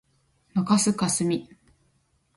[0.55, 1.47] 中須かすみ